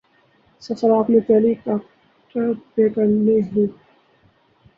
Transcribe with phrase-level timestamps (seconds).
[0.61, 3.67] سفر آپ نے ہیلی کاپٹر پہ کرنے ہوں۔